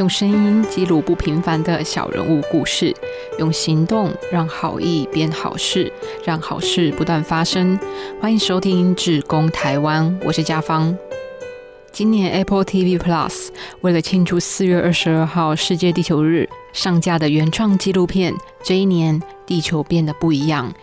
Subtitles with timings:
[0.00, 2.92] 用声音记录不平凡的小人物故事，
[3.38, 5.92] 用行动让好意变好事，
[6.24, 7.78] 让好事不断发生。
[8.20, 10.96] 欢迎收听《志工台湾》，我是家芳。
[11.92, 13.50] 今年 Apple TV Plus
[13.82, 18.32] 为了庆祝四月二十二号世界地球日上架的原创纪录片
[18.64, 20.74] 《这一年地球变得不一样》。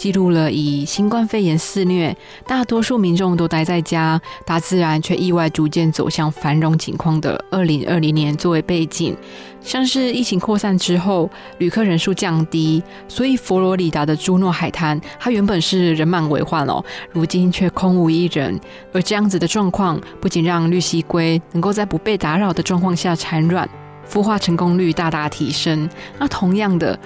[0.00, 9.14] 记录了以新冠肺炎肆虐，大多数民众都待在家，大自然却意外逐渐走向繁荣景况的二零二零年作为背景。
[9.60, 11.28] 像是疫情扩散之后，
[11.58, 18.58] 旅客人数降低，所以佛罗里达的朱诺海滩，它原本是人满为患哦，如今却空无一人。
[18.94, 23.68] 而这样子的状况，不仅让绿蜥龟能够在不被打扰的状况下产卵，
[24.10, 25.86] 孵化成功率大大提升。
[26.18, 26.98] 那同样的。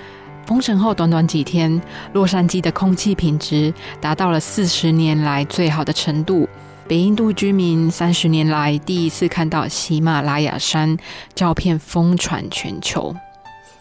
[0.46, 1.80] 封城后短短几天，
[2.12, 6.48] 洛杉矶的空气品质达到了四十年来最好的程度。
[6.86, 10.98] 北印度居民三十年来第一次看到喜马拉雅山
[11.34, 13.14] 照片疯传全球。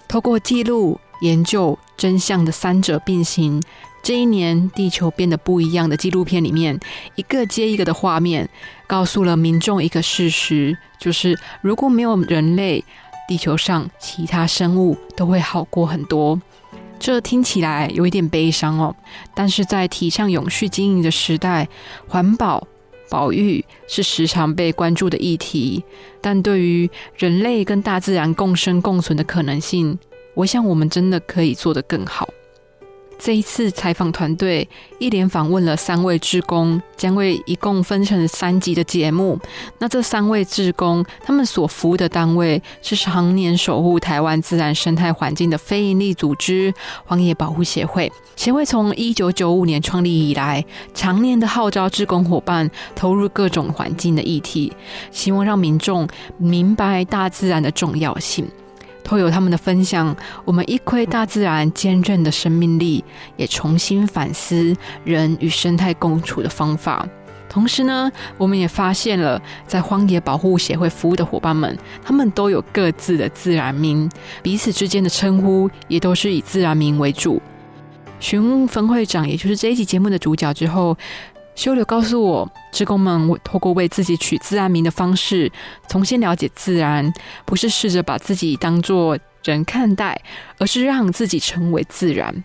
[0.08, 3.62] 透过记录、研究真相的三者并行，
[4.02, 6.80] 这一年地球变得不一样的纪录片里面，
[7.16, 8.48] 一个接一个的画面，
[8.88, 12.86] 告诉了民众一个事实：就是如果没有人类，
[13.28, 16.40] 地球上其他生物都会好过很多。
[17.00, 18.96] 这听起来有一点悲伤哦，
[19.36, 21.68] 但是在提倡永续经营的时代，
[22.08, 22.66] 环保、
[23.10, 25.84] 保育是时常被关注的议题。
[26.22, 30.00] 但对于人类跟大自然共生共存的可能性，
[30.34, 32.30] 我想我们真的可以做得更好。
[33.20, 34.68] 这一次采访团队
[35.00, 39.40] 一连访问了三位志工，将会一共分成三集的节目。
[39.80, 46.74] 那这三位志工，他们所服务的单位是常年守护台湾自然生态环境的非营利组织——
[47.06, 48.12] 荒野保护协会。
[48.36, 54.74] 协会从一九九五年创立以来，常年的号召志工伙伴投入各种环境的议题，
[55.12, 56.08] 希望让民众
[56.38, 58.46] 明白大自然的重要性。
[59.04, 63.04] 都有他们的分享，我们一窥大自然坚韧的生命力，
[63.38, 67.08] 也重新反思人与生态共处的方法。
[67.48, 74.10] 同时呢，我们也发现了，在荒野保护协会服务的伙伴们，他们都有各自的自然名，
[74.42, 77.40] 彼此之间的称呼也都是以自然名为主。
[78.20, 80.98] 询问分会长，也就是这一集节目的主角之后。
[81.56, 85.52] 修流告诉我，职工们透过为自己取自然名的方式，
[85.88, 87.14] 重新了解自然，
[87.46, 90.22] 不是试着把自己当作人看待，
[90.58, 92.44] 而是让自己成为自然。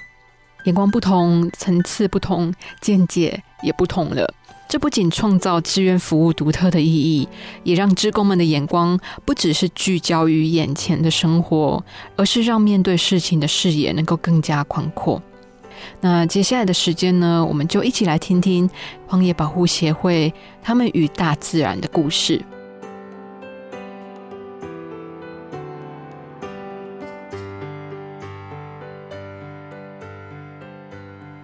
[0.64, 4.34] 眼光不同，层次不同，见解也不同了。
[4.68, 7.26] 这不仅创造志愿服务独特的意义，
[7.64, 11.82] 也让职工们的眼光不只是聚焦于眼前的生活，
[12.16, 15.22] 而是让面对事情的视野能够更加宽阔。
[16.00, 18.68] 那接下来的时间呢，我们就一起来听听
[19.06, 22.42] 荒野保护协会他们与大自然的故事。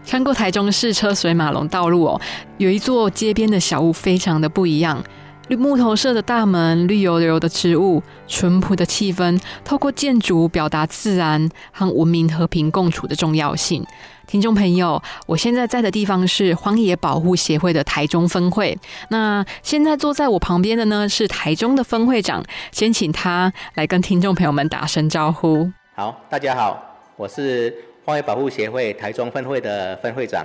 [0.06, 2.21] 穿过台中市车水马龙道路哦，
[2.59, 5.03] 有一座街边的小屋，非常的不一样。
[5.49, 13.84] 绿木头色的大门，绿油油的植物，淳朴的气氛，透过建筑表达自然和文明和平共处的重要性。
[14.27, 18.77] 听众朋友，我现在在的地方是荒野保护协会的台中分会。
[19.11, 22.43] 那现在坐在我旁边的呢是台中的分会长，
[22.73, 25.71] 先请他来跟听众朋友们打声招呼。
[25.95, 27.75] 好，大家好，我是
[28.05, 30.45] 荒野保护协会台中分会的分会长。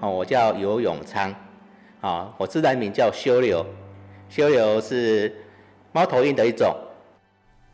[0.00, 1.34] 哦，我叫游永昌。
[2.00, 3.64] 啊，我自然名叫修流。
[4.28, 5.32] 修流是
[5.92, 6.74] 猫头鹰的一种。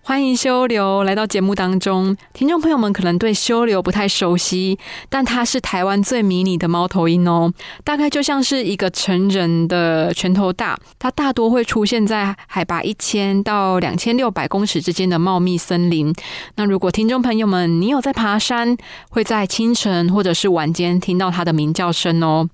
[0.06, 2.17] 欢迎修流来到节目当中。
[2.33, 4.78] 听众朋友们可能对修流不太熟悉，
[5.09, 7.53] 但它是台湾最迷你的猫头鹰哦，
[7.83, 10.78] 大概就像是一个成人的拳头大。
[10.97, 16.15] 它大多会出现在海拔一千到两千六百公尺之间的茂密森林。
[16.55, 18.77] 那如果听众朋友们你有在爬山，
[19.10, 22.48] 会在清晨或者是晚间听到它的鸣叫声哦。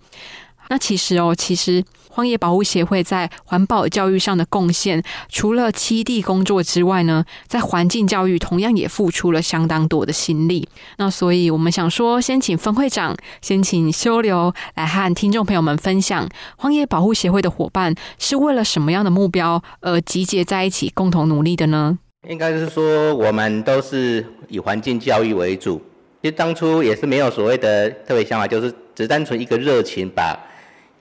[0.70, 1.84] 那其实哦，其实。
[2.14, 10.68] 荒野保护协会在环保教育上的贡献，除了基地工作之外呢，在环境教育同样也付出了相当多的心力。
[10.98, 16.28] 那所以，我们想说，先请分会长，先请修流来和听众朋友们分享，
[16.58, 21.98] 荒野保护协会的伙伴是为了什么样的目标而集结在一起，共同努力的呢？
[22.28, 25.80] 应该是说，我们都是以环境教育为主，
[26.20, 30.38] 其实当初也是没有所谓的特别想法，就是只单纯一个热情把。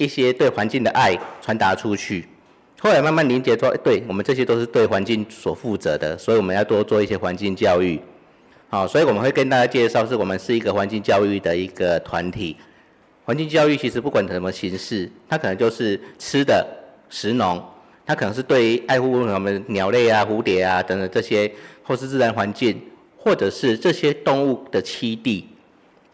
[0.01, 2.27] 一些对环境的爱传达出去，
[2.79, 7.99] 后来慢慢凝结说，对我们这些都是对环境所负责的，所以我们要多做一些环境教育。
[8.67, 12.57] 好，所以我们会跟大家介绍，是我们是一个环境教育的一个团体。
[13.23, 16.65] 环境教育其实不管什么形式，它可能就是吃的
[17.07, 17.63] 食农，
[18.03, 21.49] 它它可能是对爱护我们鸟类啊、蝴蝶啊等等这些，
[21.81, 22.77] 或是自然环境，
[23.15, 25.47] 或者是这些动物的栖地。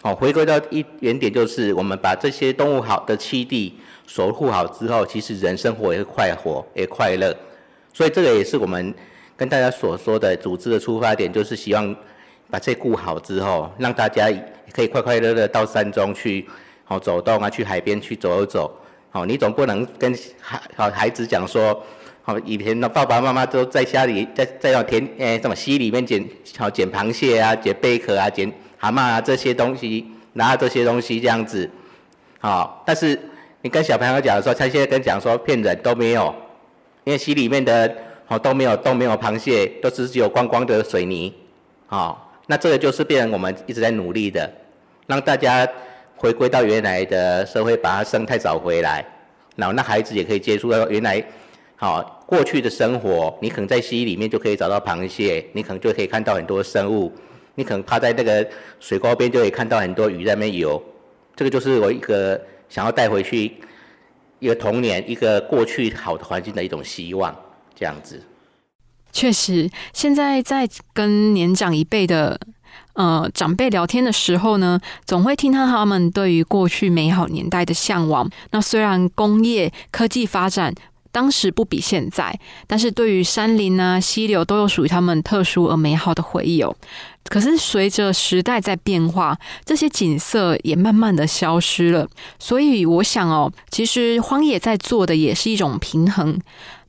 [0.07, 7.35] 哦，回归到一原点，就是我们把这些动物好的栖地守护好之后，其实人生活也会快活，也快乐。
[7.91, 8.93] 所以这个也是我们
[9.35, 11.93] 跟大家所说的组织的出发点，就是希望
[12.49, 14.31] 把这顾好之后，让大家
[14.71, 16.47] 可以快快乐乐到山中去，
[16.85, 18.73] 好走动啊，去海边去走一走。
[19.09, 21.83] 好，你总不能跟孩好孩子讲说，
[22.21, 26.25] 好以前的爸爸妈妈都在家里在在那田诶什么溪里面捡
[26.57, 31.69] 好捡螃蟹啊，捡贝壳啊，捡蛤蟆啊这些东西，拿这些东西这样子，
[32.39, 33.19] 好，但是
[33.61, 36.33] 你跟小朋友讲说，他现在跟讲说骗人都没有。
[37.03, 37.95] 因为溪里面的
[38.27, 41.33] 哦都没有都没有螃蟹，都是只有光光的水泥，
[41.85, 44.51] 好，那这个就是变成我们一直在努力的，
[45.05, 45.65] 让大家
[46.17, 49.05] 回归到原来的社会，把它生态找回来，
[49.55, 51.23] 然后那孩子也可以接触到原来
[51.77, 53.33] 好过去的生活。
[53.41, 57.09] 你可能在溪里面就可以找到螃蟹，你可能就可以看到很多生物，
[57.57, 58.47] 你可能趴在那个
[58.79, 60.81] 水沟边就可以看到很多鱼在那边游。
[61.35, 63.57] 这个就是我一个想要带回去。
[64.39, 67.35] 一个童年，一个过去好的环境的一种希望，
[67.73, 68.21] 这样子。
[69.11, 72.39] 确实，现在在跟年长一辈的
[72.93, 78.29] 呃长辈聊天的时候呢，总会听到他们对于过去美好年代的向往。
[78.51, 80.71] 那虽然工业科技发展
[81.11, 86.75] 当时不比现在，但是对于山林啊、溪流都有属于他们特殊而美好的回忆哦。
[87.25, 92.07] 可是随着时代在变化，这些景色也慢慢的消失了。
[92.39, 96.39] 所以我想哦，其实荒野在做的也是一种平衡，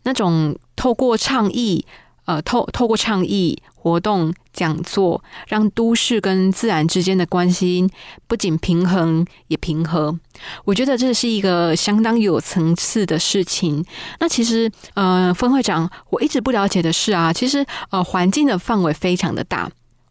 [0.04, 1.84] 那种透过倡议，
[2.26, 7.88] 呃，透透过倡议活动、讲座，让都市跟自然之间的关系
[8.26, 10.18] 不仅平衡也平和。
[10.64, 13.84] 我觉得这是一个相当有层次的事情。
[14.20, 19.70] 那其实，呃，分会长，我一直不了解的是啊，其实呃，环境的范围非常的大。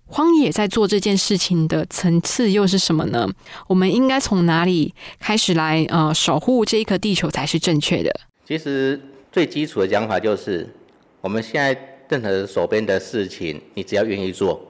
[0.09, 3.27] 荒野在做这件事情的层次又是什么呢？
[3.67, 8.09] 我们应该从哪里开始来呃守护这一颗地球才是正确的？
[8.47, 8.99] 其实
[9.31, 10.73] 最基础的讲法就是，
[11.19, 14.61] 我们现在任何手边的事情，你只要愿意做，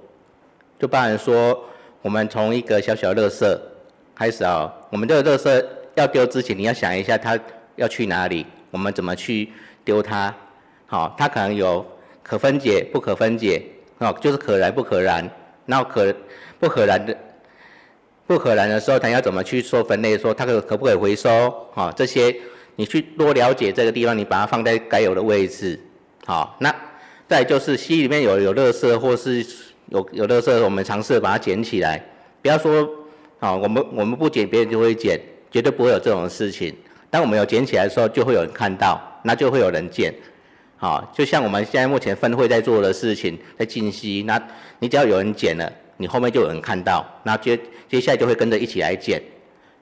[0.80, 1.64] 就包含说，
[2.02, 3.60] 我们从一个小小垃圾
[4.16, 7.40] 开始啊，我们这个垃圾要丢之前，你要想一下它
[7.76, 9.50] 要去哪里，我们怎么去
[9.84, 10.34] 丢它？
[10.86, 11.86] 好，它可能有
[12.24, 13.62] 可分解、不可分解。
[14.00, 15.28] 哦，就是可燃不可燃，
[15.66, 16.14] 那可
[16.60, 17.18] 不可燃的
[18.28, 20.16] 不可燃的时候，它要怎么去做分类？
[20.16, 21.30] 说它可可不可以回收？
[21.74, 22.36] 哦，这些
[22.76, 25.80] 你去多了解这个地方，你把它放在该有的位置。
[26.28, 26.74] 好，那
[27.28, 29.46] 再就是溪里面有有垃圾，或是
[29.90, 32.02] 有有垃圾，我们尝试把它捡起来。
[32.42, 32.88] 不要说
[33.40, 35.20] 啊，我们我们不捡，别人就会捡，
[35.52, 36.74] 绝对不会有这种事情。
[37.10, 40.14] 当我们有捡起来的时候，就会有人看到，那就会有人捡。
[40.78, 44.42] 好，就像我们现在目前分会在做的事情，在进溪，那
[44.80, 47.60] 你只要有人捡了，你后面就有人看到，那接
[47.90, 49.22] 接下来就会跟着一起来捡。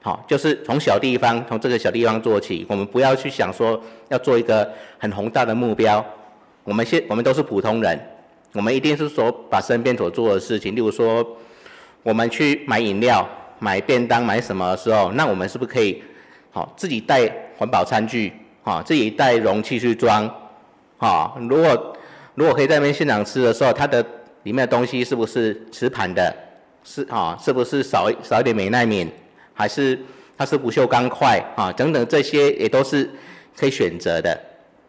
[0.02, 4.68] 好，就是从小地方，从这个小地方做起，我们不要去想说要做一个
[4.98, 6.04] 很宏大的目标。
[6.66, 7.98] 我们现我们都是普通人，
[8.52, 11.24] 我们一定是说把身边所做的事情，例如说
[12.02, 13.26] 我们去买饮料、
[13.60, 16.02] 买便当、买什么的时候，那我们是不是可以
[16.50, 18.32] 好自己带环保餐具，
[18.64, 20.28] 啊，自己带容器去装。
[20.98, 21.96] 啊，如果
[22.34, 24.04] 如果可以在那边现场吃的时候，它的
[24.42, 26.34] 里面的东西是不是瓷盘的？
[26.82, 29.08] 是啊，是不是少少一点美耐敏？
[29.54, 29.98] 还是
[30.36, 31.40] 它是不锈钢块？
[31.54, 33.08] 啊，等等这些也都是
[33.56, 34.40] 可以选择的。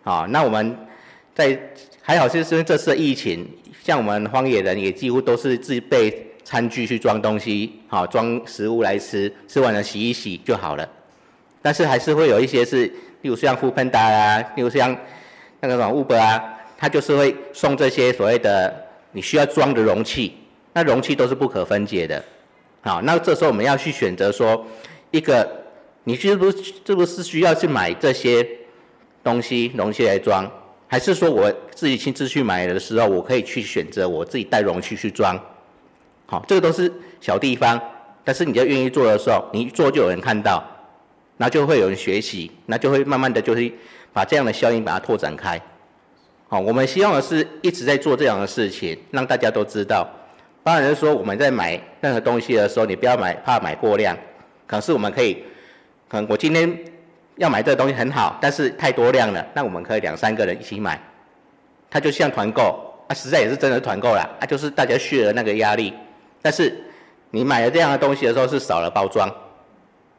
[0.04, 0.76] 啊，那我们
[1.38, 1.60] 在
[2.02, 3.48] 还好，就是因为这次疫情，
[3.84, 10.90] 像我们荒野人也几乎都是自备餐具去装东西，好装食物来吃，吃完了洗一洗就好了。
[11.62, 12.86] 但是还是会有一些是，
[13.22, 14.98] 例如像富喷达啊，例如像。
[15.60, 16.40] 那个什么 Uber 啊，
[16.78, 18.72] 它就是会送这些所谓的
[19.12, 20.38] 你需要装的容器，
[20.72, 22.24] 那容器都是不可分解的，
[22.82, 24.64] 好，那这时候我们要去选择说，
[25.10, 25.50] 一个
[26.04, 28.48] 你是不是是不是需要去买这些
[29.24, 30.48] 东西容器来装，
[30.88, 35.40] 还是说我自己亲自去买的时候，我可以去选择我自己带容器去装，
[36.26, 36.92] 好，这个都是
[37.22, 37.80] 小地方，
[38.24, 40.64] 但是你要愿意做的时候，你一做就有人看到，
[41.38, 43.72] 那就会有人学习，那就会慢慢的就是。
[44.14, 45.62] 把这样的效应把它拓展开，
[46.48, 50.10] 好，我们希望的是一直在做这样的事情，让大家都知道。
[50.64, 54.18] 当然说我们在买任何东西的时候，你不要买，怕买过量。
[54.66, 55.44] 可是我们可以，
[56.10, 56.68] 可能我今天
[57.38, 61.00] 要买这个东西很好，但是太多量了，那我们可以两三个人一起买，
[61.90, 65.94] 它就像团购，啊，实在也是真的团购了，啊，就是大家血的那个压力。
[66.42, 66.76] 但是
[67.32, 69.30] 你买了这样的东西的时候，是少了包装。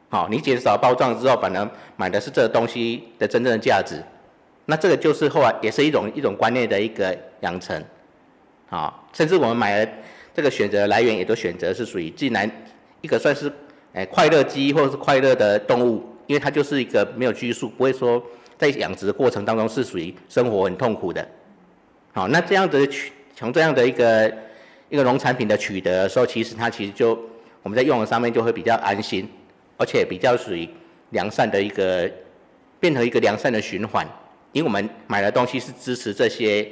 [0.09, 4.01] 好，你减少包装之后，反而买的是这个东西的真正的价值，
[4.65, 7.83] 那这个就是后来也是一种一种观念的一个养成，
[8.69, 9.91] 啊，甚至我们买了
[10.33, 12.49] 这个选择来源也都选择是属于既然
[13.01, 13.51] 一个算是
[13.93, 18.23] 诶快乐鸡或者是快乐的动物，因为它就是一个没有拘束，不会说
[18.55, 21.27] 在养殖的过程当中是属于生活很痛苦的，
[22.13, 24.31] 好，那这样子取从这样的一个
[24.89, 27.19] 一个农产品的取得的时候，其实它其实就
[27.63, 29.27] 我们在用的上面就会比较安心，
[29.75, 30.69] 而且比较属于
[31.09, 32.07] 良善的一个
[32.79, 34.05] 变成一个良善的循环。
[34.51, 36.67] 因为我们买的东西是支持这些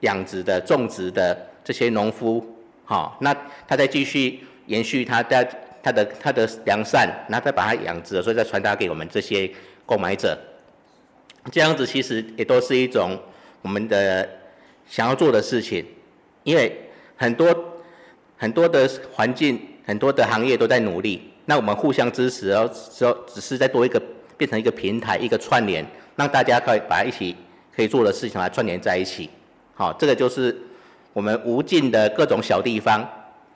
[0.00, 2.42] 养殖的、种植的这些农夫，
[2.86, 3.36] 好，那
[3.68, 5.46] 他再继续延续他的、
[5.82, 9.50] 他的、他的良善，然后再把它养殖，所以再传达给我们这些
[9.84, 10.38] 购买者。
[11.50, 13.18] 这样子其实也都是一种
[13.62, 14.28] 我们的
[14.86, 15.84] 想要做的事情，
[16.44, 17.54] 因为很多
[18.36, 24.00] 很多的环境、很多的行业都在努力，那我们互相支持，然后之后只是再多一个
[24.36, 25.84] 变成一个平台、一个串联。
[26.14, 27.34] 让大家可以把一起
[27.74, 29.30] 可以做的事情来串联在一起，
[29.72, 30.54] 好，这个就是
[31.14, 33.02] 我们无尽的各种小地方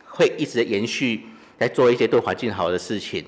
[0.06, 1.22] 会一直延续
[1.58, 3.24] 在做一些对环境好的事情，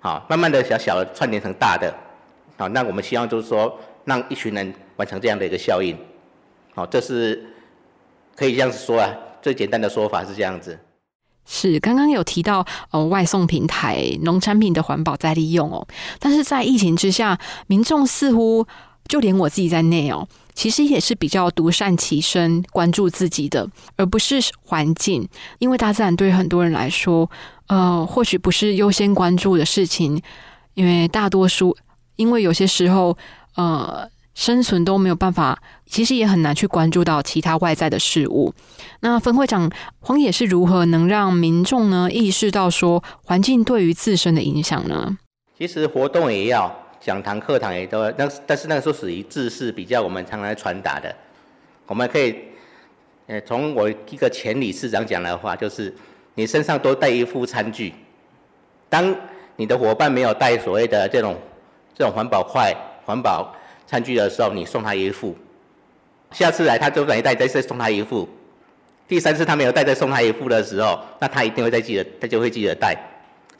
[0.00, 1.92] 好，慢慢的小小的串联成大的，
[2.56, 5.96] 好，那我们希望就是说让一群人完成这样的一个效应，
[6.74, 7.44] 好，这是
[8.34, 9.10] 可以这样子说啊，
[9.42, 10.78] 最简单的说法是这样子。
[11.50, 15.86] 是刚刚有提到呃外送平台农产品的环保再利用哦，
[16.18, 18.66] 但是在疫情之下，民众似乎
[19.08, 25.26] 就连我自己在内哦，其实也是比较独善其身，关注自己的，而不是环境。
[25.58, 27.28] 因为大自然对很多人来说，
[27.66, 30.22] 呃，或许不是优先关注的事情，
[30.74, 31.76] 因为大多数，
[32.16, 33.16] 因为有些时候，
[33.56, 34.08] 呃。
[34.34, 38.54] 生存都没有办法，其实也很难去关注到其他外在的事物。
[39.00, 45.18] 那分会长黄野是如何能让民众呢意识到说环境对于自身的影响呢？
[45.58, 51.14] 其实活动也要，讲堂课堂也都，那但是那个时候属于知识比较我们常来传达的。
[51.86, 52.36] 我们可以，
[53.26, 55.94] 呃，从我一个前理事长讲的话，就是
[56.34, 57.92] 你身上多带一副餐具，
[58.88, 59.14] 当
[59.56, 61.36] 你的伙伴没有带所谓的这种
[61.94, 62.74] 这种环保筷、
[63.04, 63.54] 环保。
[63.90, 65.34] 餐具的时候，你送他一副，
[66.32, 68.28] 下次来他就等于带再再送他一副，
[69.08, 72.94] 第三次他没有带再送他一副的时候，那他一定会再记得，他就会记得带，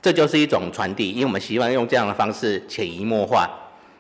[0.01, 3.51] 这就是一种传递，因为我们希望用这样的方式潜移默化，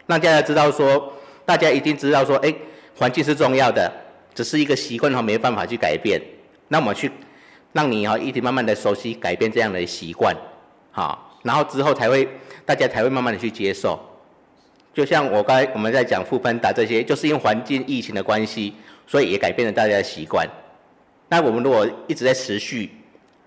[0.07, 1.12] 让大家知道说，
[1.45, 2.55] 大家一定知道说，哎，
[2.97, 3.93] 环境是重要的，
[4.35, 6.21] 只是一个习惯哈，没办法去改变，
[6.69, 7.11] 那我们去
[7.73, 10.35] 让你哈一直慢慢的熟悉改变这样的习惯，
[10.93, 12.28] 好，然后之后才会
[12.64, 13.99] 大家才会慢慢的去接受。
[14.95, 18.75] 就像我刚才我们在讲富喷达这些，就是因为环境疫情的关系，
[19.07, 20.49] 所以也改变了大家的习惯。
[21.28, 22.90] 那我们如果一直在持续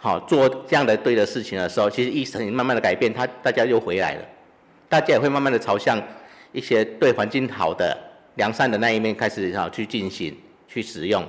[0.03, 4.25] 好做这样的对的事情的时候，其实疫情慢慢的改变，他大家又回来了，
[4.89, 6.01] 大家也会慢慢的朝向
[6.51, 7.95] 一些对环境好的
[8.33, 10.35] 良善的那一面开始好去进行
[10.67, 11.23] 去使用，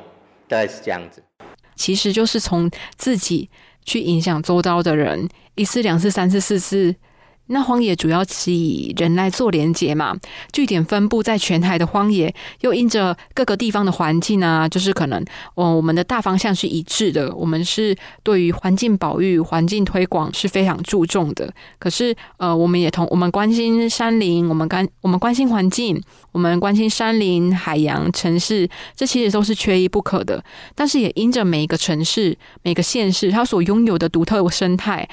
[0.49, 1.23] 大概是这样子。
[1.77, 3.51] 其实就是从自己
[3.85, 6.97] 去影响周遭的人，一次、两次、三次、四次。
[7.49, 10.17] 那荒野主要是以人来做连接嘛，
[10.53, 15.23] 据点分布在全台的荒野，又因着各个地方的环境啊，就是可能
[15.55, 21.53] 哦，我们的大方向是一致的，我们是对于环境保育、环境推广是非常注重的。
[21.79, 30.43] 可是呃，我们也同我们关心山林，我们关我们关心环境，我们关心山林、海洋、城市，这其实都是缺一不可的。
[30.75, 35.07] 但是也因着每一个城市、每个县市，它所拥有的独特生态。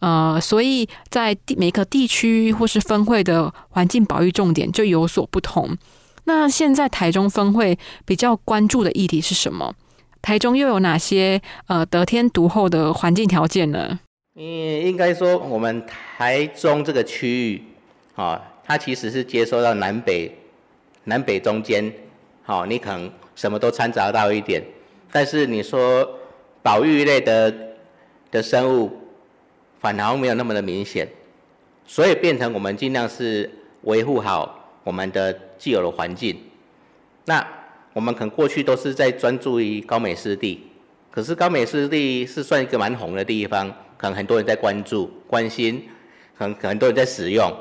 [0.00, 5.76] 呃，所以在地每个地区或是分会的环境保育重点就有所不同。
[6.24, 9.74] 那现在台中分会比较关注的议题是什么？
[10.22, 13.98] 台中又有哪些呃得天独厚的环境条件呢？
[14.36, 14.42] 嗯，
[14.86, 17.62] 应该说我们台中这个区域，
[18.14, 20.30] 啊，它其实是接收到南北
[21.04, 21.92] 南北中间，
[22.42, 24.62] 好，你可能什么都掺杂到一点，
[25.10, 26.08] 但是你说
[26.62, 27.52] 保育类的
[28.30, 28.92] 的生物。
[29.78, 31.06] 反而没有那么的明显，
[31.86, 33.50] 所以变成我们尽量是
[33.82, 36.36] 维护好我们的既有的环境。
[37.24, 37.46] 那
[37.92, 40.66] 我们可能过去都是在专注于高美湿地，
[41.10, 45.88] 可是高美湿地是算一个蛮红的地方，可能很多人在关注、关心，
[46.36, 47.52] 可能很多人在使用。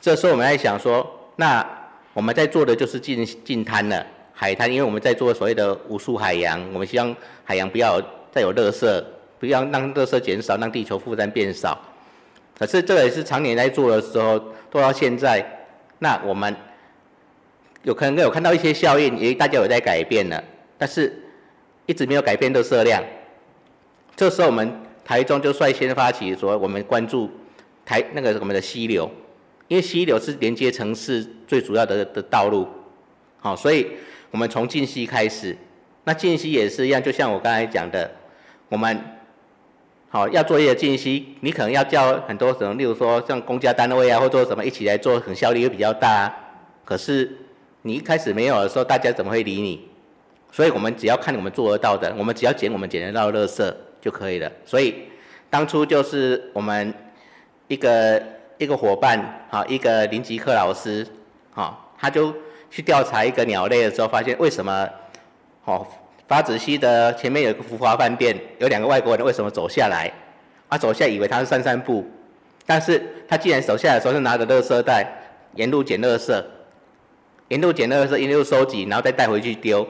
[0.00, 1.66] 这时候我们在想说，那
[2.12, 7.14] 我们在做的就是进进滩了，海滩，因为我们在做所谓的无数海洋，我们希望
[7.44, 8.00] 海洋不要
[8.32, 9.04] 再有垃圾。
[9.40, 11.76] 不要让垃圾减少，让地球负担变少。
[12.58, 14.38] 可是这也是常年在做的时候，
[14.70, 15.44] 做到现在，
[15.98, 16.54] 那我们
[17.82, 20.44] 有可能有看到一些效应，也大家有在改变了，
[20.76, 21.10] 但是
[21.86, 23.02] 一直没有改变的色量。
[24.14, 24.70] 这时候我们
[25.02, 27.30] 台中就率先发起说，我们关注
[27.86, 29.10] 台那个我们的溪流，
[29.68, 32.68] 因为溪流是连接城市最主要的的道路。
[33.38, 33.86] 好，所以
[34.30, 35.56] 我们从静息开始，
[36.04, 38.10] 那静息也是一样，就像我刚才讲的，
[38.68, 39.02] 我们
[40.12, 46.34] 好要做一个静息，你可能要叫很多什么，例如说像公家单位啊，或做什么一起来做，很效率又比较大。
[46.84, 47.30] 可是
[47.82, 49.88] 你一开始没有的时候，大家怎么会理你？
[50.50, 54.50] 所以我们只要看我们做得到的，我们只要捡我们捡得到的垃圾就可以了。
[54.66, 54.96] 所以
[55.48, 56.92] 当初就是我们
[57.68, 58.20] 一个
[58.58, 61.06] 一个伙伴，好一个林吉克老师，
[61.52, 62.34] 好他就
[62.68, 64.88] 去调查一个鸟类的时候，发现为什么，
[65.64, 65.86] 哦
[66.30, 70.08] 发子溪的前面有个福华饭店，有两个外国人为什么走下来？
[70.68, 72.08] 他走下以为他是散散步，
[72.64, 75.04] 但是他既然走下来的时候是拿着垃圾袋，
[75.56, 76.44] 沿路捡垃圾，
[77.48, 79.84] 沿路捡垃圾，沿路收集，然后再带回去丢。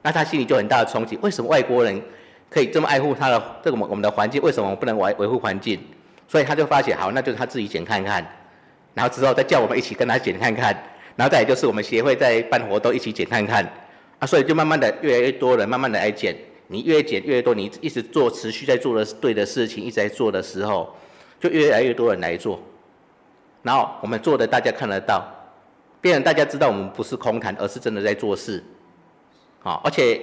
[0.00, 2.00] 那他心里就很大的冲击，为什么外国人
[2.48, 5.78] 可以这么爱护他的这个我们的环境，为什么我们不能维维护环境？
[6.26, 8.26] 所以他就发现，好，那就他自己捡看看，
[8.94, 10.74] 然后之后再叫我们一起跟他捡看看，
[11.16, 13.70] 然后再就是我们协会在办活动一起捡看看，
[14.22, 16.32] 啊，所以就慢慢的越来越多人慢慢的来捡，
[16.68, 20.94] 你越捡越多，你一直做持续在做的对的事情，一直在做的时候，
[21.40, 22.62] 就越来越多人来做，
[23.64, 25.28] 然后我们做的大家看得到，
[26.00, 28.62] 变成大家知道我们不是空谈，而是真的在做事。
[29.58, 30.20] 好，而且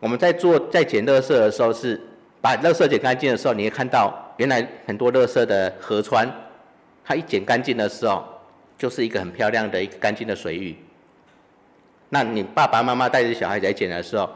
[0.00, 2.00] 我们在做在捡垃圾的时候，是
[2.40, 6.26] 把垃圾捡干净的时候，你会看到原来很多垃圾的河川，
[7.04, 8.24] 它一捡干净的时候，
[8.78, 10.74] 就是一个很漂亮的一个干净的水域。
[12.08, 14.28] 那你爸爸妈妈带着小孩子来捡的时候，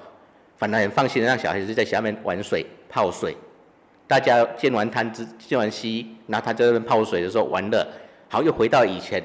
[0.56, 3.36] 反而很放心的让小孩子在下面玩水泡水，
[4.06, 7.86] 大家建完滩之建完溪，然后他在那边泡水的时候玩乐，
[8.28, 9.22] 好又回到以前，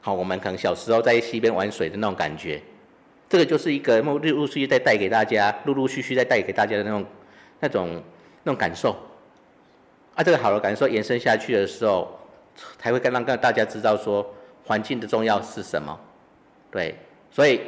[0.00, 2.62] 好我们可能小时候在溪边玩水的那种感觉。
[3.28, 7.04] 这个就是一个陆陆续续在带给大家，陆陆续续在带给大家的那种、
[7.60, 8.02] 那种、
[8.44, 8.96] 那种感受。
[10.14, 12.18] 啊，这个好的感受延伸下去的时候，
[12.78, 14.26] 才会更让让大家知道说
[14.64, 16.00] 环境的重要是什么。
[16.70, 16.94] 对，
[17.30, 17.60] 所以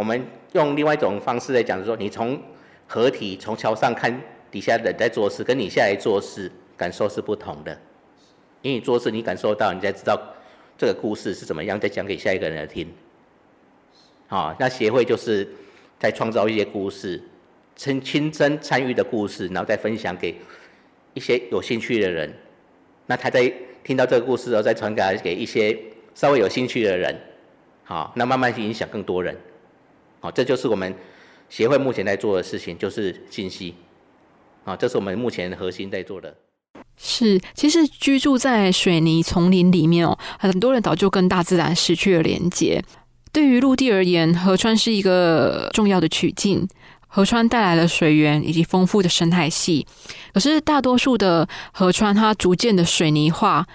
[0.00, 2.40] 我们用另外一种方式来讲，说你从
[2.86, 4.10] 合体、从桥上看
[4.50, 7.78] 底下人在做事，跟你下来做事感受是不同的。
[8.62, 10.18] 因为你做事，你感受到，你才知道
[10.78, 12.90] 这个故事是怎么样，再讲给下一个人来听。
[14.26, 15.46] 好，那协会就是
[15.98, 17.22] 在创造一些故事，
[17.76, 20.34] 亲亲身参与的故事，然后再分享给
[21.12, 22.32] 一些有兴趣的人。
[23.04, 23.52] 那他在
[23.84, 25.78] 听到这个故事，然后再传给给一些
[26.14, 27.14] 稍微有兴趣的人。
[27.84, 29.36] 好，那慢慢去影响更多人。
[30.20, 30.94] 好，这就是我们
[31.48, 33.74] 协会目前在做的事情，就是信息。
[34.64, 36.34] 啊，这是我们目前核心在做的。
[36.96, 42.84] 是，其实居住在水泥丛林里面哦，很多人早就跟大自然失去了连接。
[43.32, 46.68] 对于陆地而言，河川是一个重要的曲径。
[47.12, 49.84] 河川带来了水源以及丰富的生态系。
[50.32, 53.66] 可是，大多数的河川它逐渐的水泥化，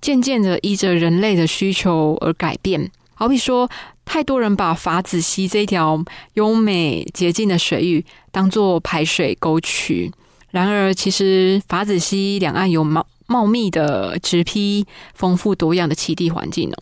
[0.00, 2.90] 渐渐的依着人类的需求而改变。
[3.14, 3.70] 好比说，
[4.06, 6.02] 太多人把法子溪这条
[6.34, 10.10] 优美洁净的水域当做排水沟渠。
[10.50, 16.76] 然而，其实法子溪两岸有茂茂密的植批，丰富多样的栖地环境呢。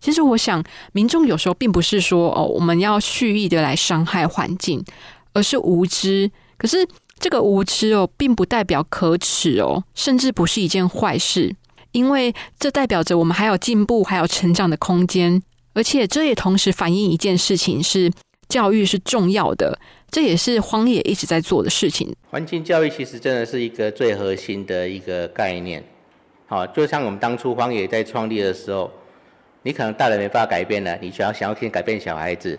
[0.00, 4.82] 其实我想，民众有时候并不是说哦，我们要蓄意的来伤害环境，
[5.34, 6.30] 而是无知。
[6.56, 6.88] 可是
[7.20, 11.54] 这个无知哦，并不代表可耻哦，甚至不是一件坏事，
[11.92, 15.42] 因为这代表着我们还有进步、还有成长的空间。
[15.80, 18.12] 而且这也同时反映一件事情：是
[18.50, 19.78] 教育是重要的，
[20.10, 22.14] 这也是荒野一直在做的事情。
[22.30, 25.82] 环境教育其实真的是一个最核心的一个概念。
[26.46, 28.90] 好，就像我们当初荒野在创立的时候。
[29.62, 32.58] 你可能大人没办法改变了，你想要想要去改变小孩子，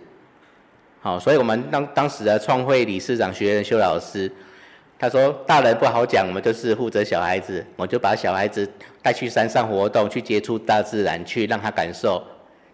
[0.99, 4.31] 好，所以我们当当时的创会理事长学员修老师，
[4.99, 12.23] 他说大人不好讲，我们就是负责小孩子，我就把小孩子带去山上活动，去接触大自然，去让他感受。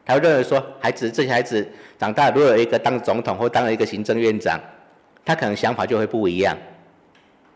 [0.07, 1.67] 他认为说，孩子这些孩子
[1.99, 4.59] 长大，如果有一个当总统或当了一个行政院长，
[5.25, 6.57] 他可能想法就会不一样，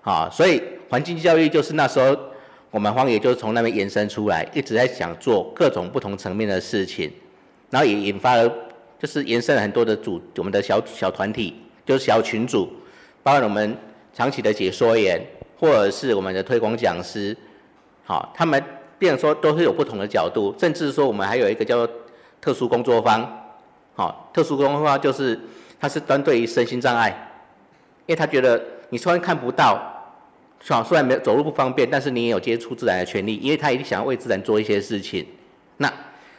[0.01, 2.15] 好，所以环境教育就是那时候。
[2.69, 7.11] 我们荒野就是从那边延伸出来，一直在想做各种不同层面的事情，
[7.69, 8.49] 然后也引发了，
[8.97, 11.53] 就是延伸了很多的组，我们的小小团体，
[11.85, 12.71] 就是小群组，
[13.21, 13.75] 包括我们
[14.13, 15.21] 长期的解说员，
[15.59, 17.35] 或者是我们的推广讲师，
[18.05, 18.63] 好，他们
[18.97, 21.93] 变说都是有不同的角度，甚至说我们还有一个叫做
[22.41, 23.21] 特殊工作坊，
[23.95, 25.39] 好，特殊工作坊就是
[25.80, 27.10] 它是针对于身心障碍，
[28.08, 29.88] 因为他觉得你虽然看不到。
[30.63, 35.25] 虽然没有走路不方便，但是你也有接触自然的权利，因为他一定想要为自然做一些事情。
[35.77, 35.91] 那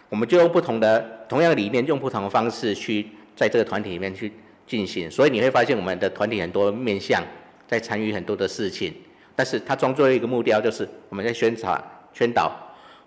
[0.09, 4.33] 我们就用不同的同样的理念，用不同的方式去在这个团体里面去
[4.65, 5.11] 进行。
[5.11, 7.21] 所以你会发现我们的团体很多面向
[7.67, 8.95] 在参与很多的事情，
[9.35, 12.53] 但是它装作一个目标，就是我们在宣传、宣导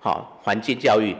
[0.02, 1.16] 好环境教育，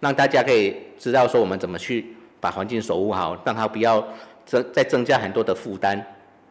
[0.00, 2.06] 让大家可以知道说我们怎么去
[2.40, 4.02] 把环境守护好，让它不要
[4.44, 6.02] 增再增加很多的负担，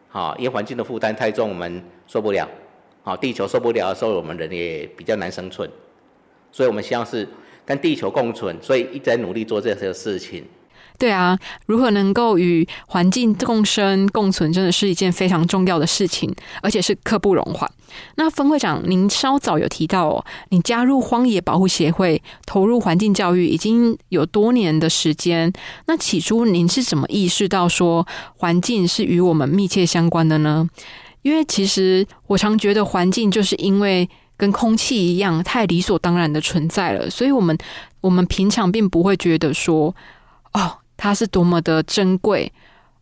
[0.08, 2.48] 好，因为环境的负担太重，我们受不了，
[3.02, 5.68] 好，地球受不了的时候，我们人也比较难生存，
[6.52, 7.28] 所以我们希望是
[7.66, 10.44] 跟地球共存，所以一直在努力做这些事情。
[10.98, 16.30] 对啊，如何能够与环境共生共存，真的是一件非常重要的事情，
[16.62, 17.70] 而且是刻不容缓。
[18.16, 25.52] 那分会长，您稍早有提到哦，你加入荒野保护协会，投入环境教育已经有多年的时间。
[25.86, 30.68] 那起初您是怎么意识到说环境是与我们密切相关的呢？
[31.22, 37.56] 因为其实我常觉得环境就是因为跟空气一样太理所当然的存在了，所以我们
[38.00, 39.94] 我们平常并不会觉得说
[40.52, 40.78] 哦。
[41.02, 42.52] 它是多么的珍贵，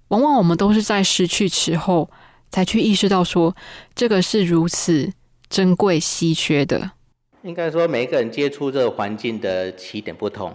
[0.06, 2.08] 往往我们都是在失去之后，
[2.48, 3.56] 才去意识到说
[3.92, 5.12] 这个是如此
[5.50, 6.92] 珍贵稀缺的。
[7.42, 10.54] 应该说，每一个人接触这个环境的起点不同。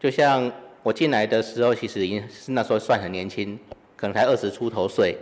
[0.00, 0.50] 就像
[0.82, 3.56] 我进来的时候，其实已经是那时候算很年轻，
[3.94, 5.16] 可能才二十出头岁。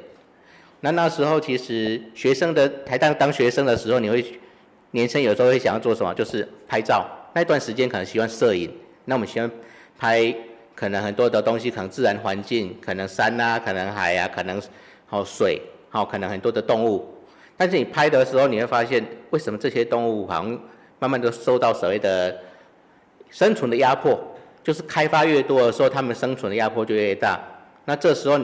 [0.80, 4.24] 那那时候其实学生的还当当学生的时候，你会
[4.92, 6.14] 年轻有时候会想要做什么？
[6.14, 7.06] 就是拍照。
[7.34, 9.50] 那段时间可能喜欢摄影，那我们喜欢
[9.98, 10.34] 拍。
[10.76, 14.62] 可能很多的东西，可能自然环境，可能山啊，可能海啊，可能
[15.06, 17.12] 好水，好可能很多的动物。
[17.56, 20.60] 但是你拍的时候，你会发现，为什么这些动物好像
[20.98, 22.38] 慢慢都受到所谓的
[23.30, 24.16] 生存的压迫？
[24.62, 27.40] 就是开发越多的时候，它们生存的压迫就越大。
[27.86, 28.38] 那这时候，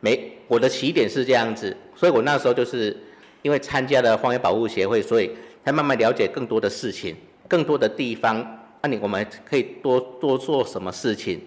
[0.00, 2.96] 没我的起点是这样子，所以我那时候就是
[3.42, 5.30] 因为参加了荒野保护协会，所以
[5.64, 7.14] 才慢慢了解更多的事情，
[7.46, 8.44] 更多的地方。
[8.82, 11.40] 那你我们可以多多做什么事情？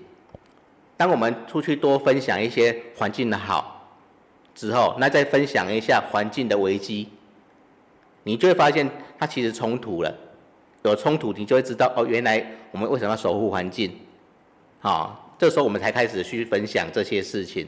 [0.99, 3.87] 当我们出去多分享一些环境的好
[4.53, 7.07] 之后，那再分享一下环境的危机，
[8.23, 10.13] 你就会发现它其实冲突了。
[10.83, 13.89] 有冲突，你就会知道哦，原来我们为什么要守护环境？
[14.81, 17.65] 好，这时候我们才开始去分享这些事情。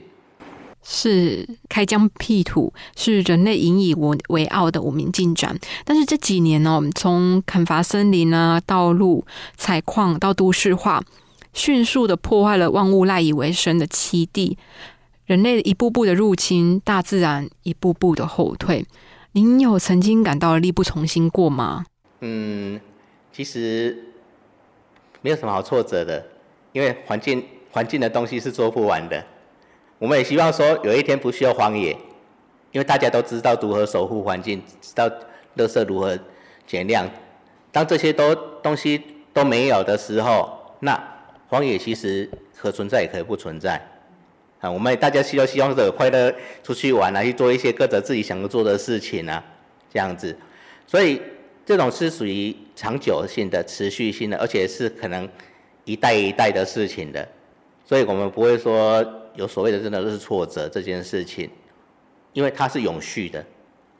[0.83, 5.57] 是开疆辟土，是人类引以为为傲的文明进展。
[5.85, 9.23] 但是这几年呢，我们从砍伐森林啊、道路、
[9.55, 11.01] 采矿到都市化。
[11.53, 14.57] 迅速的破坏了万物赖以为生的栖地，
[15.25, 18.85] 人类一步步的入侵，大自然一步步的后退。
[19.33, 21.85] 您有曾经感到力不从心过吗？
[22.19, 22.79] 嗯，
[23.31, 24.13] 其实
[25.21, 26.25] 没有什么好挫折的，
[26.73, 29.23] 因为环境环境的东西是做不完的。
[29.97, 31.91] 我们也希望说有一天不需要荒野，
[32.71, 35.07] 因为大家都知道如何守护环境，知道
[35.57, 36.17] 垃圾如何
[36.67, 37.07] 减量。
[37.71, 41.01] 当这些都东西都没有的时候，那
[41.51, 43.77] 荒野其实可存在也可以不存在，
[44.61, 46.33] 啊，我们大家希都希望这个快乐
[46.63, 49.43] 出去玩啊，去做一些各自自己想要做的事情啊，
[49.91, 50.33] 这样子，
[50.87, 51.21] 所以
[51.65, 55.27] 这种是属于长久性的、持续性的，而且是可能
[55.83, 57.27] 一代一代的事情的，
[57.83, 61.49] 所以我们不会说有所谓的真的是挫折这件事情，
[62.31, 63.45] 因为它是永续的，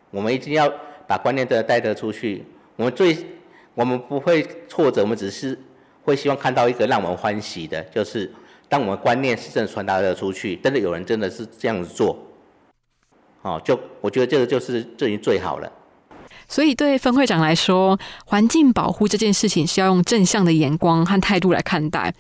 [0.10, 0.74] 我们一定要
[1.06, 2.46] 把观念的带得出去，
[2.78, 3.18] 我们最
[3.74, 5.60] 我们不会挫折，我们只是。
[6.04, 8.32] 会希望看到一个让我们欢喜的，就是
[8.68, 12.18] 当我们观念是真的传达了出去，真的有人真的是这样子做，
[13.42, 15.72] 哦，就我觉得这个就是这已经最好了。
[16.48, 22.14] 所以对分会长来说，环境保护这件事情是要用正向的眼光和态度来看待。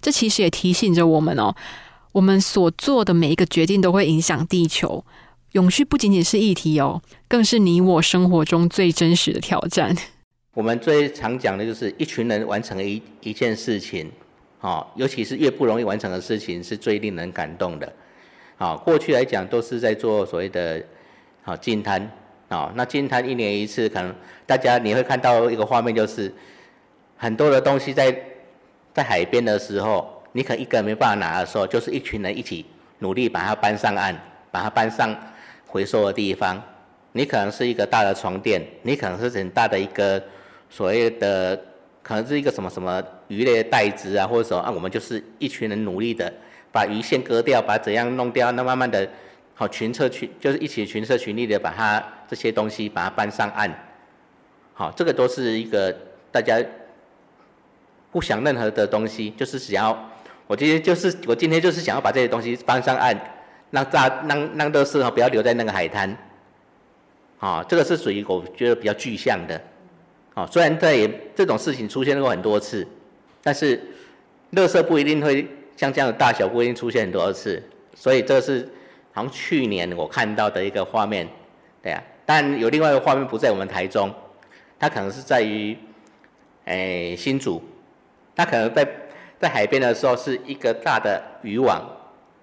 [0.00, 1.54] 这其实也提醒着我们哦，
[2.12, 5.04] 我们所做的每一个决定都会影响地球，
[5.52, 9.96] 永续不仅仅是议题哦，更是你我生活中最真实的挑战。
[10.58, 14.10] 我们最常讲的就是一群人完成一一件事情，
[14.60, 17.92] 啊，尤其是越不容易完成的事情，是最令人感动的。
[18.56, 20.84] 啊，过去来讲都是在做所谓的
[21.44, 22.10] 啊净滩，
[22.48, 24.12] 啊，那净滩一年一次，可能
[24.46, 26.34] 大家你会看到一个画面，就是
[27.16, 28.12] 很多的东西在
[28.92, 32.66] 在海边的时候，你可一个人没办法拿的时候，就是一群人一起
[32.98, 34.12] 努力把它搬上岸，
[34.50, 35.16] 把它搬上
[35.68, 36.60] 回收的地方。
[37.12, 40.20] 你可能是一个大的床垫，你可能是很大的一个。
[40.70, 41.56] 所谓的
[42.02, 46.32] 可能是一个什么什么鱼类的袋子啊，或者什么啊，我们就是一群人努力的
[46.72, 49.08] 把鱼线割掉，把怎样弄掉，那慢慢的，
[49.54, 53.70] 好群策群就是一起群策群力的把它这些东西把它搬上岸，
[54.74, 55.94] 好，这个都是一个
[56.30, 56.62] 大家
[58.10, 60.10] 不想任何的东西，就是想要
[60.46, 63.18] 我今天就是我今天就是想要把这些东西搬上岸，
[63.70, 66.16] 让大让让乐事哈不要留在那个海滩，
[67.38, 69.60] 啊，这个是属于我觉得比较具象的。
[70.38, 72.86] 哦，虽然在这种事情出现过很多次，
[73.42, 73.80] 但是，
[74.50, 75.44] 乐色不一定会
[75.76, 77.60] 像这样的大小不一定出现很多次，
[77.96, 78.62] 所以这是
[79.12, 81.28] 好像去年我看到的一个画面，
[81.82, 84.14] 对啊，但有另外一个画面不在我们台中，
[84.78, 85.76] 它可能是在于，
[86.66, 87.60] 诶新竹，
[88.36, 88.88] 它可能在
[89.40, 91.82] 在海边的时候是一个大的渔网，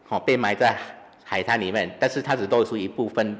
[0.03, 0.75] 好被埋在
[1.23, 3.37] 海滩里面，但是它只露出一部分，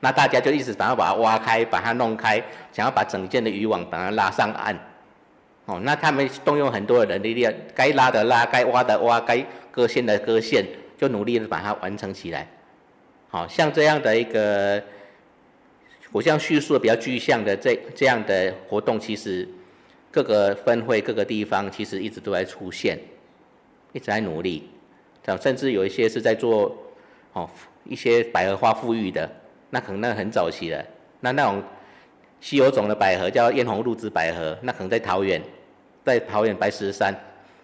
[0.00, 4.74] 那大家就一直想要把它挖开，把它弄开，想要把整件的渔网把它拉上岸。
[5.66, 10.66] 哦，那他们动用很多的人力量，该拉的拉，该挖的挖，该割线的割线，
[10.98, 12.48] 就努力的把它完成起来。
[13.28, 14.82] 好像这样的一个，
[16.10, 19.48] 我这样叙述的比较具象的这这样的活动，其实
[20.10, 22.98] 各个分会各个地方其实一直都在出现，
[23.92, 24.68] 一直在努力，
[25.40, 26.76] 甚至有一些是在做
[27.34, 27.48] 哦
[27.84, 29.30] 一些百合花富裕的，
[29.70, 30.84] 那可能那很早期了，
[31.20, 31.62] 那那种
[32.40, 35.40] 稀有种的百合叫艳红露子百合，那可能在桃园，
[36.04, 37.14] 在桃园白石山，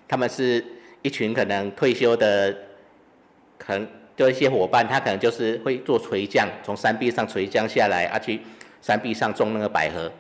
[0.09, 0.65] 他们是
[1.03, 2.57] 一群可能退休的，
[3.59, 3.87] 可能。
[4.17, 8.41] 就一些伙伴，他可能就是会做垂降，从山壁上垂降下来，啊，去
[8.81, 10.11] 山壁上种那个百合。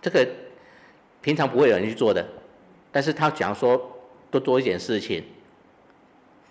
[0.00, 0.24] 这个
[1.20, 2.24] 平常不会有人去做的，
[2.92, 3.90] 但是他讲说
[4.30, 5.20] 多做一点事情，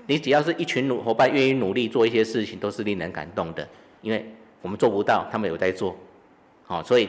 [0.07, 3.65] 你只要是一群努伙伴愿意努力做一些事情，都是令人感动的。
[4.01, 4.25] 因为
[4.63, 5.95] 我们做不到，他们有在做，
[6.65, 7.08] 好，所以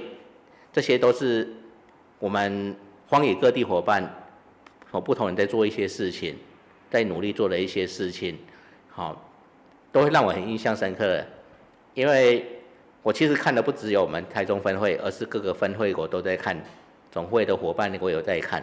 [0.70, 1.48] 这些都是
[2.18, 2.76] 我们
[3.08, 4.06] 荒野各地伙伴
[4.90, 6.36] 和不同人在做一些事情，
[6.90, 8.36] 在努力做的一些事情，
[8.90, 9.30] 好。
[9.92, 11.24] 都会让我很印象深刻的，
[11.94, 12.44] 因为
[13.00, 16.60] 我其实看的不只有我们台中分会，而是各个分会我都在看，
[17.12, 18.60] 总会的伙伴我有在看，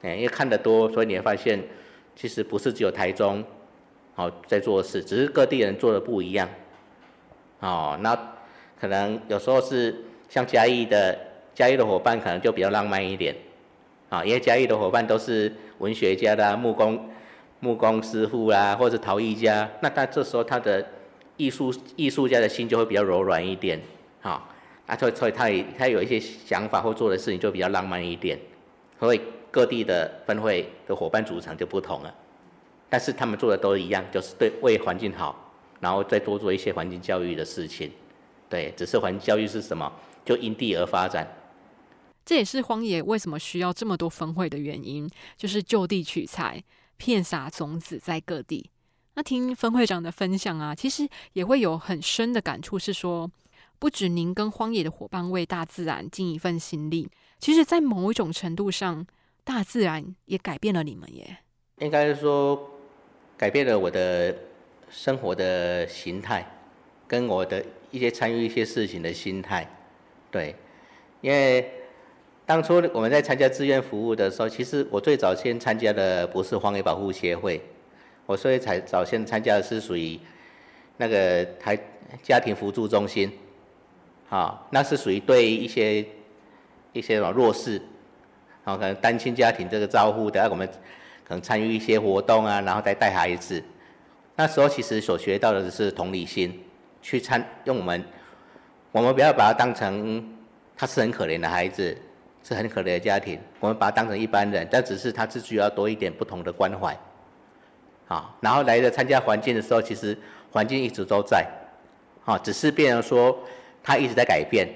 [0.00, 1.62] 哎，因为看得多，所以你会发现，
[2.16, 3.44] 其实不是只有台中，
[4.14, 6.48] 好在做事，只是各地人做的不一样，
[7.60, 8.18] 哦，那
[8.80, 11.16] 可能有时候是像嘉义的
[11.54, 13.34] 嘉义的伙伴可能就比较浪漫一点，
[14.08, 17.08] 啊，因为嘉义的伙伴都是文学家的木工。
[17.62, 20.82] 木工师傅啦，或者陶艺家，那他这时候他的
[21.36, 23.78] 艺术艺术家的心就会比较柔软一点，
[24.22, 24.48] 好，
[24.86, 28.38] 啊，所以所以他也他有一些想法或做的事情就比较浪漫一点，
[28.98, 29.20] 所以
[29.50, 32.14] 各地的分会的伙伴组成就不同了，
[32.88, 35.49] 但是他们做的都一样，就是对为环境好，
[35.80, 37.90] 然后再多做一些环境教育的事情，
[38.48, 39.92] 对，只是环境教育是什么，
[40.24, 41.26] 就因地而发展。
[42.24, 46.62] 这也是荒野为什么需要这么多分会的原因，就是就地取材。
[46.96, 48.68] 片撒种子在各地。
[49.14, 53.30] 那听分会长的分享啊，其实也会有很深的感触，是说，
[53.78, 59.06] 不止您跟荒野的伙伴为大自然尽一份心力，其实，在某一种程度上，
[59.44, 61.38] 大自然也改变了你们耶。
[61.78, 62.70] 应该是说，
[63.38, 64.36] 改变了我的
[64.90, 66.44] 生活的形态，
[67.08, 69.66] 跟我的一些参与一些事情的心态。
[70.30, 70.54] 对，
[71.20, 71.70] 因为。
[72.46, 77.60] 当初我们在参加志愿服务的时候，其实我最早先参加的不是荒野保护协会，
[78.26, 80.18] 我所以才早先参加的是属于
[80.96, 81.78] 那个台
[82.24, 83.30] 家庭辅助中心，
[84.30, 86.04] 啊，那是属于对一些
[86.92, 87.80] 一些老弱势，
[88.64, 90.66] 然后，可能单亲家庭这个照顾的，我们
[91.22, 93.62] 可能参与一些活动啊，然后再带孩子。
[94.40, 96.64] 那时候其实所学到的是同理心，
[97.02, 98.02] 去参用我们，
[98.90, 100.26] 我们不要把它当成
[100.74, 101.94] 他是很可怜的孩子。
[102.42, 106.96] 是很可怜的家庭，我们把他当成一般人，但只是他是需要多一点不同的关怀，
[108.08, 110.16] 啊，然后来的参加环境的时候，其实
[110.50, 111.46] 环境一直都在，
[112.24, 113.38] 啊，只是变成说
[113.82, 114.66] 他一直在改变，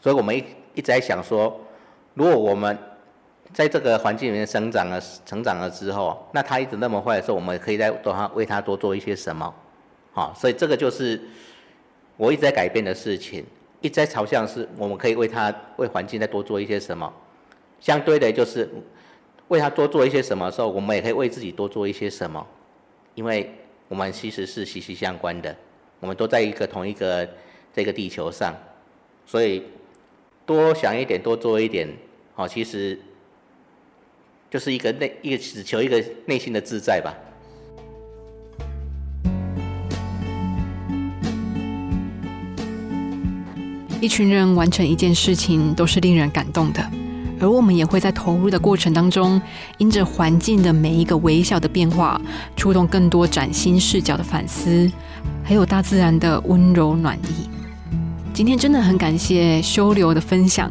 [0.00, 1.56] 所以我们一一直在想说，
[2.14, 2.76] 如果我们
[3.52, 9.54] 在这个环境里面生长了、成长了之后，那他一直那么坏的时候，我们可以再多他为他多做一些什么，
[10.12, 11.20] 好，所以这个就是
[12.16, 13.44] 我一直在改变的事情。
[13.82, 17.12] 一直在朝向是，我们可以为他、为环境再多做一些什么。
[17.78, 18.68] 相对的，就是
[19.48, 22.44] 为他多做一些什么的时候，我们也可以为自己多做一些什么。
[23.14, 23.48] 因为
[23.88, 25.54] 我们其实是息息相关的，
[26.00, 27.28] 我们都在一个同一个
[27.72, 28.54] 这个地球上，
[29.26, 29.62] 所以
[30.46, 31.86] 多想一点，多做一点，
[32.34, 32.98] 好，其实
[34.50, 37.12] 就是一个内一个只求一个内心的自在吧。
[44.00, 46.88] 一群人完成一件事情都是令人感动的，
[47.40, 49.40] 而我们也会在投入的过程当中，
[49.78, 52.20] 因着环境的每一个微小的变化，
[52.54, 54.88] 触动更多崭新视角的反思，
[55.42, 57.48] 还有大自然的温柔暖意。
[58.32, 60.70] 今天真的很感谢修流的分享，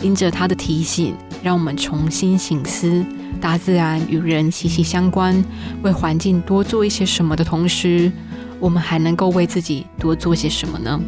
[0.00, 3.04] 因着他的提醒，让我们重新醒思
[3.40, 5.44] 大自然与人息息相关，
[5.82, 8.10] 为环境多做一些什么的同时，
[8.58, 11.00] 我们还能够为自己多做些什么呢？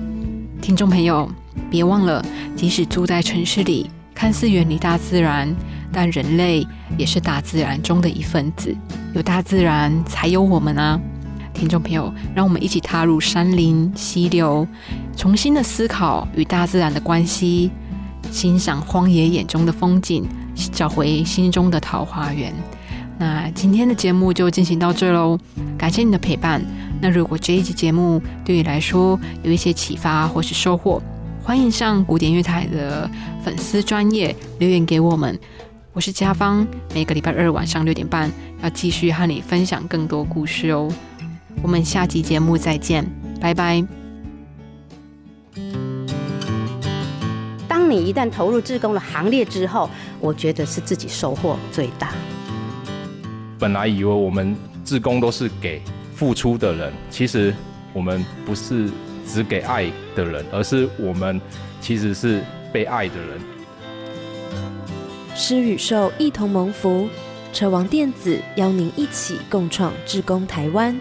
[0.61, 1.31] 听众朋友。
[1.71, 2.25] 别忘了，
[2.57, 5.55] 即使住在城市里，看似远离大自然，
[5.92, 6.66] 但人类
[6.97, 8.75] 也是大自然中的一份子。
[9.14, 10.99] 有大自然，才有我们啊！
[11.53, 14.66] 听众朋友，让我们一起踏入山林溪流，
[15.14, 17.71] 重新的思考与大自然的关系，
[18.31, 20.25] 欣赏荒野眼中的风景，
[20.73, 22.53] 找回心中的桃花源。
[23.19, 25.39] 那今天的节目就进行到这喽，
[25.79, 26.65] 感谢你的陪伴。
[27.01, 31.03] 那如果这一集节目对你来说有一些启发或是收获，
[31.43, 33.11] 欢迎上古典乐台的
[33.45, 35.39] 粉丝专业留言给我们。
[35.93, 38.31] 我是嘉芳，每个礼拜二晚上六点半
[38.63, 40.91] 要继续和你分享更多故事哦。
[41.63, 43.05] 我们下集节目再见，
[43.41, 44.02] 拜拜。
[47.92, 52.12] 你一旦投入志工的行列之后，我觉得是自己收获最大。
[53.59, 55.83] 本来以为我们志工都是给
[56.14, 57.55] 付出的人，其实
[57.92, 58.88] 我们不是
[59.28, 61.38] 只给爱的人，而是我们
[61.81, 63.40] 其实是被爱的人。
[65.35, 67.09] 施与受一同蒙福，
[67.52, 70.98] 车王电子邀您一起共创志工台湾。